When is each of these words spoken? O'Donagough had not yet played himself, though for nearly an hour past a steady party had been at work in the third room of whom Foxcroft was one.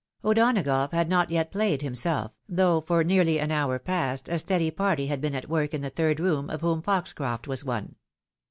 O'Donagough 0.23 0.93
had 0.93 1.09
not 1.09 1.29
yet 1.29 1.51
played 1.51 1.83
himself, 1.83 2.31
though 2.49 2.81
for 2.81 3.03
nearly 3.03 3.39
an 3.39 3.51
hour 3.51 3.77
past 3.77 4.27
a 4.29 4.39
steady 4.39 4.71
party 4.71 5.05
had 5.05 5.21
been 5.21 5.35
at 5.35 5.47
work 5.47 5.75
in 5.75 5.81
the 5.81 5.91
third 5.91 6.19
room 6.19 6.49
of 6.49 6.61
whom 6.61 6.81
Foxcroft 6.81 7.47
was 7.47 7.63
one. 7.63 7.93